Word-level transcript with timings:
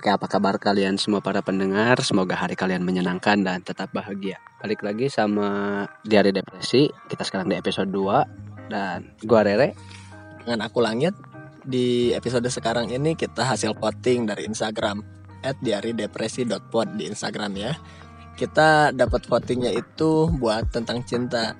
Oke, 0.00 0.08
apa 0.08 0.32
kabar 0.32 0.56
kalian 0.56 0.96
semua 0.96 1.20
para 1.20 1.44
pendengar? 1.44 2.00
Semoga 2.00 2.32
hari 2.32 2.56
kalian 2.56 2.80
menyenangkan 2.80 3.36
dan 3.44 3.60
tetap 3.60 3.92
bahagia. 3.92 4.40
Balik 4.64 4.80
lagi 4.80 5.12
sama 5.12 5.84
Diari 6.08 6.32
Depresi. 6.32 6.88
Kita 6.88 7.20
sekarang 7.20 7.52
di 7.52 7.60
episode 7.60 7.92
2 7.92 8.72
dan 8.72 9.12
gua 9.28 9.44
Rere. 9.44 9.76
dengan 10.40 10.64
aku 10.64 10.80
Langit. 10.80 11.12
Di 11.68 12.16
episode 12.16 12.48
sekarang 12.48 12.88
ini 12.88 13.12
kita 13.12 13.44
hasil 13.44 13.76
voting 13.76 14.24
dari 14.24 14.48
Instagram 14.48 15.04
@diaridepresi.pod 15.60 16.96
di 16.96 17.04
Instagram 17.04 17.52
ya. 17.60 17.76
Kita 18.40 18.96
dapat 18.96 19.28
votingnya 19.28 19.68
itu 19.68 20.32
buat 20.32 20.64
tentang 20.72 21.04
cinta. 21.04 21.52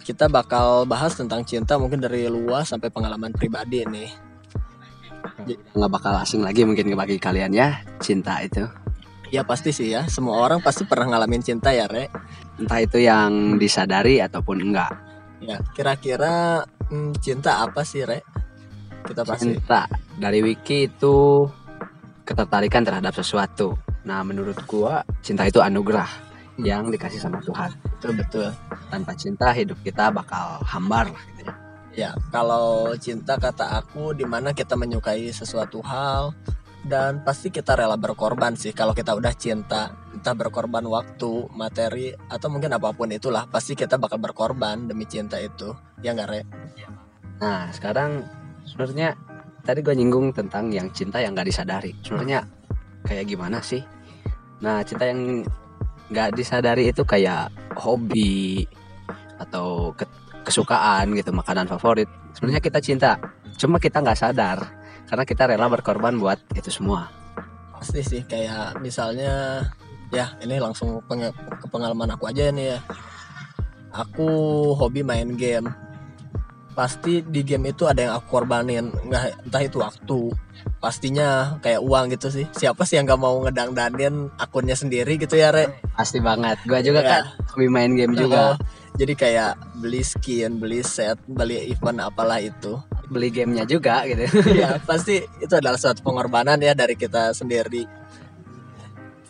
Kita 0.00 0.32
bakal 0.32 0.88
bahas 0.88 1.20
tentang 1.20 1.44
cinta 1.44 1.76
mungkin 1.76 2.00
dari 2.00 2.24
luas 2.32 2.72
sampai 2.72 2.88
pengalaman 2.88 3.36
pribadi 3.36 3.84
nih. 3.84 4.29
Nggak 5.46 5.90
bakal 5.90 6.12
asing 6.20 6.42
lagi 6.44 6.66
mungkin 6.66 6.92
bagi 6.94 7.16
kalian 7.16 7.52
ya, 7.54 7.80
cinta 8.02 8.40
itu. 8.42 8.66
Ya 9.30 9.46
pasti 9.46 9.70
sih 9.70 9.94
ya, 9.94 10.10
semua 10.10 10.42
orang 10.42 10.58
pasti 10.58 10.82
pernah 10.82 11.14
ngalamin 11.14 11.42
cinta 11.42 11.70
ya, 11.70 11.86
Re. 11.86 12.10
Entah 12.58 12.80
itu 12.82 12.98
yang 12.98 13.62
disadari 13.62 14.18
ataupun 14.18 14.58
enggak. 14.58 14.90
Ya, 15.38 15.62
kira-kira 15.72 16.66
hmm, 16.90 17.14
cinta 17.22 17.62
apa 17.62 17.86
sih, 17.86 18.02
Re? 18.02 18.26
Kita 19.06 19.22
pasti 19.22 19.56
Cinta 19.56 19.86
dari 20.18 20.42
wiki 20.42 20.90
itu 20.90 21.46
ketertarikan 22.26 22.82
terhadap 22.82 23.14
sesuatu. 23.16 23.78
Nah, 24.04 24.26
menurut 24.26 24.58
gua 24.66 25.06
cinta 25.22 25.46
itu 25.46 25.62
anugerah 25.62 26.10
yang 26.60 26.90
dikasih 26.92 27.22
sama 27.22 27.40
Tuhan. 27.40 27.72
betul 27.96 28.12
betul. 28.18 28.48
Tanpa 28.90 29.14
cinta 29.16 29.54
hidup 29.54 29.78
kita 29.80 30.10
bakal 30.12 30.60
hambar 30.66 31.08
lah 31.08 31.24
gitu 31.38 31.49
ya. 32.00 32.12
Kalau 32.32 32.96
cinta 32.96 33.36
kata 33.36 33.84
aku 33.84 34.16
di 34.16 34.24
mana 34.24 34.56
kita 34.56 34.74
menyukai 34.74 35.28
sesuatu 35.28 35.84
hal 35.84 36.32
dan 36.80 37.20
pasti 37.20 37.52
kita 37.52 37.76
rela 37.76 38.00
berkorban 38.00 38.56
sih 38.56 38.72
kalau 38.72 38.96
kita 38.96 39.12
udah 39.12 39.36
cinta 39.36 39.92
entah 40.16 40.34
berkorban 40.34 40.84
waktu, 40.88 41.52
materi 41.52 42.16
atau 42.16 42.48
mungkin 42.48 42.72
apa 42.72 42.96
pun 42.96 43.12
itulah 43.12 43.44
pasti 43.52 43.76
kita 43.76 44.00
bakal 44.00 44.16
berkorban 44.16 44.88
demi 44.88 45.04
cinta 45.04 45.36
itu 45.36 45.76
ya 46.00 46.16
nggak 46.16 46.28
Re? 46.28 46.40
Nah, 47.40 47.72
sekarang 47.72 48.24
sebenarnya 48.68 49.16
tadi 49.64 49.80
gue 49.80 49.94
nyinggung 49.96 50.32
tentang 50.36 50.68
yang 50.68 50.92
cinta 50.92 51.20
yang 51.24 51.32
gak 51.32 51.48
disadari. 51.48 51.96
Sebenarnya 52.04 52.44
kayak 53.04 53.24
gimana 53.28 53.64
sih? 53.64 53.80
Nah, 54.60 54.84
cinta 54.84 55.08
yang 55.08 55.40
gak 56.12 56.36
disadari 56.36 56.92
itu 56.92 57.00
kayak 57.04 57.48
hobi 57.80 58.68
atau 59.40 59.96
kesukaan 60.46 61.12
gitu, 61.16 61.30
makanan 61.34 61.66
favorit. 61.68 62.08
Sebenarnya 62.36 62.62
kita 62.62 62.78
cinta, 62.80 63.16
cuma 63.60 63.76
kita 63.76 64.00
nggak 64.00 64.18
sadar 64.18 64.58
karena 65.10 65.24
kita 65.26 65.42
rela 65.50 65.66
berkorban 65.66 66.16
buat 66.16 66.38
itu 66.54 66.70
semua. 66.70 67.10
Pasti 67.74 68.00
sih 68.04 68.22
kayak 68.22 68.78
misalnya 68.78 69.64
ya 70.14 70.36
ini 70.42 70.60
langsung 70.62 71.02
ke 71.06 71.66
pengalaman 71.70 72.14
aku 72.14 72.30
aja 72.30 72.50
nih 72.54 72.76
ya. 72.76 72.80
Aku 73.90 74.28
hobi 74.78 75.02
main 75.02 75.34
game. 75.34 75.66
Pasti 76.80 77.20
di 77.20 77.44
game 77.44 77.76
itu 77.76 77.84
ada 77.84 78.00
yang 78.00 78.14
aku 78.16 78.40
korbanin, 78.40 78.88
nggak 78.88 79.44
entah 79.44 79.60
itu 79.60 79.84
waktu, 79.84 80.32
pastinya 80.80 81.60
kayak 81.60 81.84
uang 81.84 82.08
gitu 82.16 82.32
sih. 82.32 82.48
Siapa 82.56 82.88
sih 82.88 82.96
yang 82.96 83.04
nggak 83.04 83.20
mau 83.20 83.36
ngedangdanin 83.44 84.32
akunnya 84.40 84.72
sendiri 84.72 85.20
gitu 85.20 85.36
ya, 85.36 85.52
Re? 85.52 85.68
Pasti 85.92 86.24
banget. 86.24 86.56
Gue 86.64 86.80
juga 86.80 87.04
Iya. 87.04 87.10
kan 87.12 87.22
hobi 87.52 87.68
main 87.68 87.92
game 87.92 88.16
juga. 88.16 88.56
Jadi 88.96 89.12
kayak 89.12 89.60
beli 89.76 90.00
skin, 90.00 90.56
beli 90.56 90.80
set, 90.80 91.20
beli 91.28 91.68
event 91.68 92.00
apalah 92.00 92.40
itu. 92.40 92.80
Beli 93.12 93.28
gamenya 93.28 93.68
juga 93.68 94.06
gitu. 94.08 94.24
ya 94.56 94.80
pasti 94.80 95.20
itu 95.20 95.52
adalah 95.52 95.76
suatu 95.76 96.00
pengorbanan 96.00 96.56
ya 96.62 96.72
dari 96.72 96.94
kita 96.96 97.34
sendiri 97.34 97.82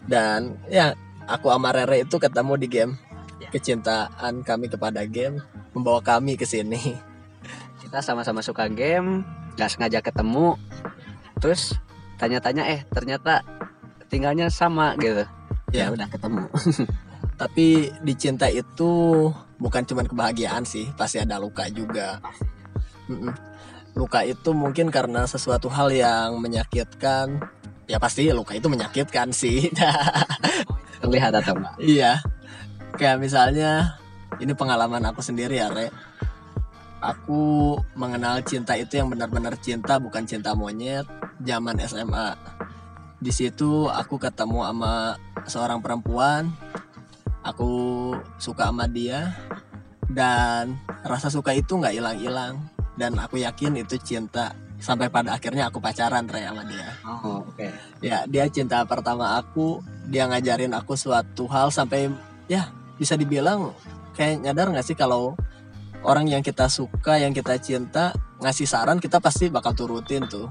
dan 0.04 0.60
ya 0.68 0.92
aku 1.24 1.48
sama 1.48 1.72
Rere 1.72 2.04
itu 2.04 2.16
ketemu 2.16 2.54
di 2.60 2.68
game 2.68 2.94
Ya. 3.40 3.48
kecintaan 3.48 4.44
kami 4.44 4.68
kepada 4.68 5.00
game 5.08 5.40
membawa 5.72 6.04
kami 6.04 6.36
ke 6.36 6.44
sini 6.44 6.92
kita 7.90 8.06
sama-sama 8.06 8.38
suka 8.38 8.70
game 8.70 9.26
nggak 9.58 9.66
sengaja 9.66 9.98
ketemu 9.98 10.54
terus 11.42 11.74
tanya-tanya 12.22 12.70
eh 12.70 12.86
ternyata 12.86 13.42
tinggalnya 14.06 14.46
sama 14.46 14.94
gitu 15.02 15.26
ya 15.74 15.86
Ya. 15.86 15.90
udah 15.90 16.06
ketemu 16.06 16.46
tapi 17.40 17.90
di 17.98 18.14
cinta 18.14 18.46
itu 18.46 19.26
bukan 19.58 19.82
cuman 19.82 20.06
kebahagiaan 20.06 20.62
sih 20.62 20.86
pasti 20.94 21.18
ada 21.18 21.42
luka 21.42 21.66
juga 21.66 22.22
Mm-mm. 23.10 23.34
luka 23.98 24.22
itu 24.22 24.54
mungkin 24.54 24.94
karena 24.94 25.26
sesuatu 25.26 25.66
hal 25.66 25.90
yang 25.90 26.38
menyakitkan 26.38 27.42
ya 27.90 27.98
pasti 27.98 28.30
luka 28.30 28.54
itu 28.54 28.70
menyakitkan 28.70 29.34
sih 29.34 29.66
terlihat 31.02 31.34
atau 31.34 31.58
enggak 31.58 31.74
Iya. 31.82 32.12
Kayak 32.94 33.18
misalnya 33.18 33.98
ini 34.38 34.54
pengalaman 34.54 35.02
aku 35.10 35.22
sendiri 35.22 35.58
ya, 35.58 35.70
Re. 35.70 35.90
Aku 37.00 37.74
mengenal 37.96 38.44
cinta 38.44 38.76
itu 38.76 39.00
yang 39.00 39.08
benar-benar 39.08 39.56
cinta 39.56 39.96
bukan 39.96 40.28
cinta 40.28 40.52
monyet 40.52 41.08
zaman 41.40 41.80
SMA. 41.88 42.36
Di 43.20 43.32
situ 43.32 43.88
aku 43.88 44.20
ketemu 44.20 44.68
sama 44.68 45.16
seorang 45.48 45.80
perempuan. 45.80 46.52
Aku 47.40 48.12
suka 48.36 48.68
sama 48.68 48.84
dia 48.84 49.32
dan 50.12 50.76
rasa 51.00 51.32
suka 51.32 51.56
itu 51.56 51.80
nggak 51.80 51.96
hilang-hilang 51.96 52.60
dan 53.00 53.16
aku 53.16 53.40
yakin 53.40 53.80
itu 53.80 53.96
cinta 53.96 54.52
sampai 54.76 55.08
pada 55.08 55.36
akhirnya 55.40 55.72
aku 55.72 55.80
pacaran 55.80 56.28
Re 56.28 56.44
sama 56.44 56.64
dia. 56.68 56.88
oh 57.08 57.44
oke 57.48 57.68
Ya, 58.04 58.24
dia 58.28 58.44
cinta 58.52 58.84
pertama 58.84 59.40
aku, 59.40 59.80
dia 60.08 60.28
ngajarin 60.28 60.72
aku 60.76 60.96
suatu 60.96 61.48
hal 61.48 61.72
sampai 61.72 62.12
ya 62.44 62.68
bisa 63.00 63.16
dibilang 63.16 63.72
kayak 64.16 64.44
nyadar 64.44 64.68
nggak 64.68 64.84
sih 64.84 64.96
kalau 64.96 65.32
orang 66.04 66.26
yang 66.28 66.42
kita 66.44 66.68
suka, 66.70 67.20
yang 67.20 67.36
kita 67.36 67.60
cinta 67.60 68.16
ngasih 68.40 68.64
saran 68.64 68.98
kita 68.98 69.20
pasti 69.20 69.52
bakal 69.52 69.76
turutin 69.76 70.24
tuh. 70.26 70.48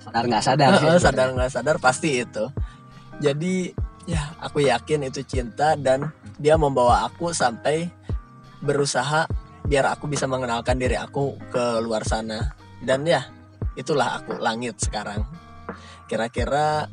sadar 0.00 0.24
nggak 0.26 0.44
sadar 0.44 0.70
sih 0.80 0.88
sadar 0.96 1.28
nggak 1.36 1.50
sadar 1.52 1.76
pasti 1.76 2.24
itu. 2.24 2.44
Jadi 3.20 3.70
ya 4.08 4.32
aku 4.40 4.64
yakin 4.64 5.06
itu 5.06 5.20
cinta 5.22 5.76
dan 5.76 6.08
dia 6.40 6.56
membawa 6.56 7.04
aku 7.04 7.30
sampai 7.36 7.92
berusaha 8.64 9.28
biar 9.68 9.92
aku 9.92 10.08
bisa 10.08 10.24
mengenalkan 10.24 10.80
diri 10.80 10.96
aku 10.96 11.36
ke 11.52 11.78
luar 11.84 12.02
sana. 12.08 12.56
Dan 12.80 13.04
ya 13.04 13.28
itulah 13.76 14.24
aku 14.24 14.40
langit 14.40 14.80
sekarang. 14.80 15.22
Kira-kira 16.08 16.88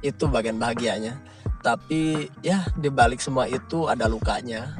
itu 0.00 0.24
bagian 0.26 0.56
bahagianya. 0.56 1.20
Tapi 1.62 2.26
ya 2.42 2.66
di 2.74 2.90
balik 2.90 3.22
semua 3.22 3.46
itu 3.46 3.86
ada 3.86 4.10
lukanya. 4.10 4.74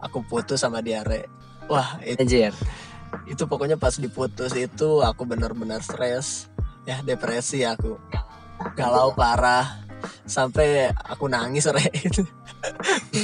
Aku 0.00 0.24
putus 0.24 0.64
sama 0.64 0.80
dia 0.80 1.04
Re. 1.04 1.28
Wah 1.70 2.02
itu 2.02 2.18
anjir. 2.18 2.52
itu 3.26 3.42
pokoknya 3.46 3.74
pas 3.74 3.94
diputus 3.94 4.54
itu 4.54 5.02
aku 5.02 5.22
benar-benar 5.22 5.82
stres. 5.82 6.50
Ya 6.82 6.98
depresi 7.04 7.62
aku. 7.62 7.94
Galau 8.74 9.14
parah. 9.14 9.86
Sampai 10.26 10.90
aku 10.94 11.30
nangis 11.30 11.70
re. 11.70 11.84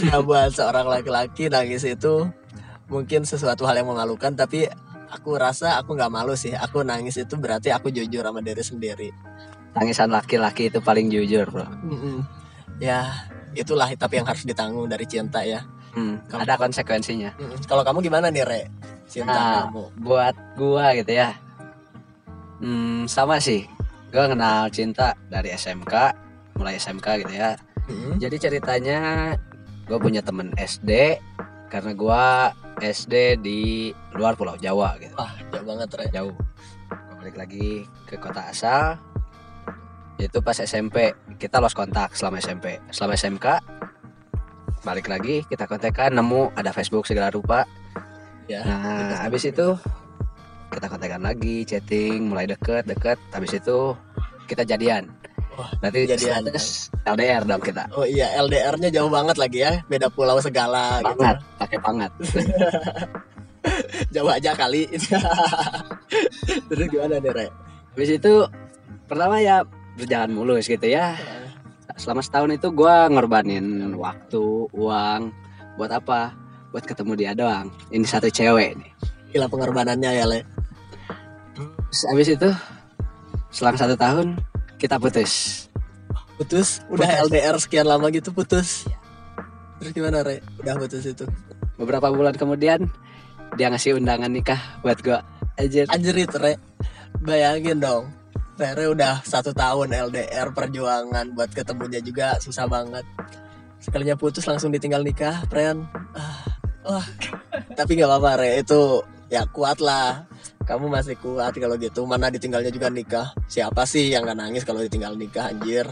Ya 0.08 0.24
buat 0.24 0.54
seorang 0.54 0.88
laki-laki 0.88 1.52
nangis 1.52 1.84
itu 1.84 2.24
mungkin 2.88 3.28
sesuatu 3.28 3.68
hal 3.68 3.76
yang 3.76 3.92
memalukan 3.92 4.32
tapi 4.32 4.64
aku 5.10 5.36
rasa 5.36 5.76
aku 5.82 5.98
nggak 5.98 6.12
malu 6.12 6.38
sih. 6.38 6.54
Aku 6.54 6.86
nangis 6.86 7.18
itu 7.18 7.34
berarti 7.34 7.74
aku 7.74 7.90
jujur 7.90 8.22
sama 8.22 8.40
diri 8.42 8.62
sendiri. 8.62 9.10
Tangisan 9.74 10.08
laki-laki 10.08 10.70
itu 10.70 10.78
paling 10.80 11.10
jujur 11.12 11.46
bro. 11.50 11.66
Mm-mm. 11.66 12.24
ya 12.76 13.08
itulah 13.56 13.88
tapi 13.96 14.20
yang 14.20 14.28
harus 14.28 14.44
ditanggung 14.44 14.84
dari 14.84 15.08
cinta 15.08 15.40
ya 15.40 15.64
hmm, 15.96 16.28
Kamu- 16.28 16.42
ada 16.42 16.54
konsekuensinya. 16.54 17.30
Mm-mm. 17.34 17.64
kalau 17.64 17.80
kamu 17.80 17.98
gimana 18.02 18.28
nih 18.28 18.44
re? 18.44 18.62
Cinta 19.06 19.32
Nah, 19.32 19.56
kamu. 19.66 19.82
buat 19.98 20.34
gua 20.54 20.92
gitu 20.92 21.10
ya. 21.10 21.32
Hmm, 22.58 23.04
sama 23.06 23.36
sih. 23.38 23.64
Gua 24.08 24.26
kenal 24.26 24.68
cinta 24.68 25.12
dari 25.26 25.50
SMK 25.50 25.94
mulai 26.54 26.76
SMK 26.76 27.06
gitu 27.20 27.32
ya. 27.32 27.56
Mm-mm. 27.86 28.16
Jadi 28.16 28.36
ceritanya 28.38 28.98
gue 29.84 29.94
punya 29.96 30.18
temen 30.18 30.50
SD 30.52 31.20
karena 31.68 31.92
gua 31.92 32.50
SD 32.76 33.38
di 33.38 33.60
luar 34.12 34.34
Pulau 34.34 34.56
Jawa 34.56 34.98
gitu. 34.98 35.14
Wah 35.14 35.30
jauh 35.48 35.64
banget 35.64 35.88
re. 35.94 36.04
Jauh. 36.10 36.34
Gua 36.88 37.14
balik 37.16 37.36
lagi 37.36 37.68
ke 38.04 38.16
kota 38.16 38.42
asal. 38.46 38.98
Itu 40.16 40.40
pas 40.40 40.56
SMP 40.56 41.12
kita 41.36 41.60
lost 41.60 41.76
kontak 41.76 42.16
selama 42.16 42.36
SMP 42.36 42.80
selama 42.88 43.14
SMK 43.14 43.46
balik 44.86 45.10
lagi 45.10 45.42
kita 45.50 45.66
kontekan 45.66 46.14
nemu 46.14 46.54
ada 46.54 46.70
Facebook 46.70 47.10
segala 47.10 47.34
rupa. 47.34 47.66
Ya 48.46 48.62
nah 48.62 49.26
habis 49.26 49.42
itu 49.42 49.74
kita 50.70 50.86
kontekan 50.86 51.26
lagi 51.26 51.66
chatting 51.66 52.30
mulai 52.30 52.46
deket 52.46 52.86
deket. 52.86 53.18
Habis 53.34 53.58
itu 53.58 53.98
kita 54.46 54.62
jadian. 54.62 55.10
Wah, 55.58 55.72
berarti 55.82 56.06
jadian. 56.06 56.46
status 56.46 56.94
LDR 57.02 57.42
dong 57.42 57.62
kita. 57.66 57.90
Oh 57.98 58.06
iya 58.06 58.30
LDR-nya 58.38 58.94
jauh 58.94 59.10
banget 59.10 59.34
lagi 59.34 59.66
ya. 59.66 59.82
Beda 59.90 60.06
pulau 60.06 60.38
segala 60.38 61.02
gitu. 61.02 61.18
Banget 61.18 61.36
pakai 61.58 61.78
banget 61.82 62.10
Jauh 64.14 64.30
aja 64.30 64.54
kali. 64.54 64.86
Terus 66.70 66.86
gimana 66.86 67.18
nih 67.18 67.34
Re? 67.34 67.48
habis 67.96 68.12
itu 68.12 68.44
pertama 69.08 69.40
ya 69.40 69.64
berjalan 69.96 70.28
mulus 70.36 70.68
gitu 70.68 70.84
ya 70.84 71.16
selama 71.96 72.20
setahun 72.20 72.52
itu 72.52 72.68
gua 72.72 73.08
ngorbanin 73.08 73.96
waktu 73.96 74.68
uang 74.72 75.32
buat 75.80 75.92
apa? 75.92 76.32
Buat 76.72 76.84
ketemu 76.84 77.12
dia 77.16 77.32
doang. 77.32 77.72
Ini 77.88 78.04
satu 78.04 78.28
cewek 78.28 78.76
nih. 78.76 78.90
Gila 79.32 79.48
pengorbanannya 79.48 80.10
ya 80.12 80.24
le. 80.28 80.44
Terus 81.88 82.02
abis 82.12 82.28
itu 82.36 82.50
selang 83.48 83.76
satu 83.80 83.96
tahun 83.96 84.36
kita 84.76 85.00
putus. 85.00 85.66
Putus? 86.36 86.84
Udah 86.92 87.08
Putus. 87.08 87.24
LDR 87.32 87.56
sekian 87.56 87.88
lama 87.88 88.12
gitu 88.12 88.28
putus. 88.28 88.84
Terus 89.80 89.90
gimana 89.96 90.20
Re? 90.20 90.44
Udah 90.60 90.76
putus 90.76 91.04
itu? 91.08 91.24
Beberapa 91.80 92.12
bulan 92.12 92.36
kemudian 92.36 92.92
dia 93.56 93.72
ngasih 93.72 93.96
undangan 93.96 94.28
nikah 94.28 94.60
buat 94.84 95.00
gua. 95.00 95.24
Aja 95.56 95.88
Anjrit 95.88 96.28
Re. 96.36 96.60
Bayangin 97.24 97.80
dong 97.80 98.12
Rere 98.56 98.88
udah 98.88 99.20
satu 99.20 99.52
tahun 99.52 99.92
LDR 99.92 100.48
perjuangan 100.56 101.28
buat 101.36 101.52
ketemunya 101.52 102.00
juga 102.00 102.40
susah 102.40 102.64
banget. 102.64 103.04
Sekalinya 103.76 104.16
putus 104.16 104.48
langsung 104.48 104.72
ditinggal 104.72 105.04
nikah 105.04 105.44
Pren. 105.52 105.84
Ah, 106.16 106.56
Wah. 106.88 107.06
Tapi 107.76 108.00
gak 108.00 108.08
apa-apa 108.08 108.30
Re. 108.40 108.64
Itu 108.64 109.04
ya 109.28 109.44
kuat 109.44 109.84
lah. 109.84 110.24
Kamu 110.64 110.88
masih 110.88 111.20
kuat 111.20 111.52
kalau 111.60 111.76
gitu. 111.76 112.08
Mana 112.08 112.32
ditinggalnya 112.32 112.72
juga 112.72 112.88
nikah. 112.88 113.36
Siapa 113.44 113.84
sih 113.84 114.08
yang 114.08 114.24
gak 114.24 114.40
nangis 114.40 114.64
kalau 114.64 114.80
ditinggal 114.80 115.12
nikah 115.20 115.52
anjir? 115.52 115.84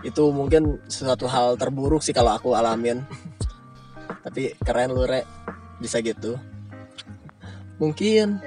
Itu 0.00 0.32
mungkin 0.32 0.80
suatu 0.88 1.28
hal 1.28 1.60
terburuk 1.60 2.00
sih 2.00 2.16
kalau 2.16 2.32
aku 2.32 2.56
alamin. 2.56 3.04
Tapi 4.24 4.56
keren 4.64 4.96
lu 4.96 5.04
Re. 5.04 5.28
Bisa 5.82 6.00
gitu. 6.00 6.40
Mungkin 7.76 8.40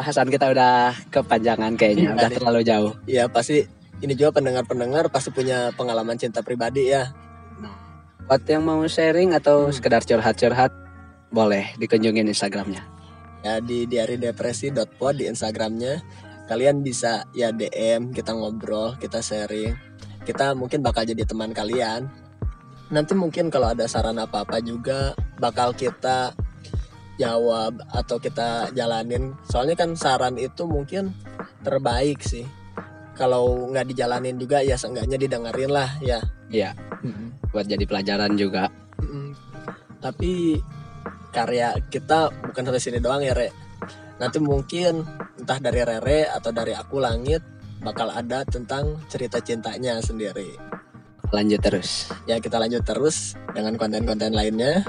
bahasan 0.00 0.32
kita 0.32 0.48
udah 0.48 0.96
kepanjangan 1.12 1.76
kayaknya 1.76 2.10
Iya, 2.10 2.16
udah 2.16 2.30
terlalu 2.32 2.60
jauh 2.64 2.92
Ya 3.04 3.28
pasti 3.28 3.68
ini 4.00 4.16
juga 4.16 4.40
pendengar-pendengar 4.40 5.12
pasti 5.12 5.28
punya 5.28 5.68
pengalaman 5.76 6.16
cinta 6.16 6.40
pribadi 6.40 6.88
ya. 6.88 7.12
buat 8.24 8.46
yang 8.46 8.62
mau 8.62 8.80
sharing 8.86 9.34
atau 9.34 9.68
Hmm. 9.68 9.74
sekedar 9.74 10.00
curhat-curhat 10.00 10.70
boleh 11.28 11.74
dikunjungin 11.76 12.24
instagramnya 12.24 12.80
Ya 13.40 13.58
di 13.58 13.84
diaridepresi.pod 13.84 15.16
di 15.16 15.26
Instagramnya 15.26 16.00
kalian 16.46 16.80
bisa 16.80 17.26
ya 17.30 17.50
DM 17.50 18.10
kita 18.10 18.32
ngobrol 18.32 18.96
kita 18.96 19.20
sharing 19.20 19.72
kita 20.20 20.52
mungkin 20.52 20.84
bakal 20.84 21.02
jadi 21.02 21.24
teman 21.24 21.50
kalian. 21.50 22.06
Nanti 22.90 23.16
mungkin 23.16 23.48
kalau 23.48 23.72
ada 23.72 23.88
saran 23.88 24.14
apa-apa 24.14 24.60
juga 24.60 25.10
bakal 25.38 25.72
kita 25.72 26.36
jawab 27.20 27.84
atau 27.92 28.16
kita 28.16 28.72
jalanin. 28.72 29.36
Soalnya 29.44 29.76
kan 29.76 29.92
saran 29.92 30.40
itu 30.40 30.64
mungkin 30.64 31.12
terbaik 31.60 32.24
sih. 32.24 32.48
Kalau 33.12 33.68
nggak 33.68 33.92
dijalanin 33.92 34.40
juga 34.40 34.64
ya 34.64 34.80
seenggaknya 34.80 35.20
didengerin 35.20 35.68
lah 35.68 36.00
ya. 36.00 36.24
Iya 36.48 36.72
buat 37.50 37.66
jadi 37.66 37.84
pelajaran 37.84 38.34
juga 38.38 38.70
Mm, 39.00 39.32
Tapi 39.96 40.60
karya 41.32 41.72
kita 41.88 42.28
bukan 42.52 42.68
sampai 42.68 42.82
sini 42.84 43.00
doang 43.00 43.24
ya, 43.24 43.32
Re. 43.32 43.48
Nanti 44.20 44.36
mungkin 44.36 45.00
entah 45.40 45.56
dari 45.56 45.80
Rere 45.80 46.28
atau 46.28 46.52
dari 46.52 46.76
aku 46.76 47.00
Langit 47.00 47.40
bakal 47.80 48.12
ada 48.12 48.44
tentang 48.44 49.00
cerita 49.08 49.40
cintanya 49.40 49.96
sendiri. 50.04 50.52
lanjut 51.32 51.64
terus 51.64 52.12
Ya 52.28 52.36
kita 52.44 52.60
lanjut 52.60 52.84
terus 52.84 53.40
dengan 53.56 53.80
konten-konten 53.80 54.36
lainnya. 54.36 54.84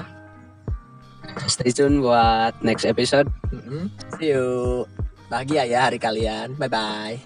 Stay 1.46 1.70
tune 1.70 2.02
buat 2.02 2.54
next 2.62 2.84
episode 2.84 3.26
Mm-mm. 3.52 3.90
See 4.18 4.32
you. 4.32 4.84
Bahagia 5.32 5.64
ya 5.64 5.88
hari 5.88 5.96
kalian. 5.96 6.60
Bye 6.60 6.68
bye. 6.68 7.16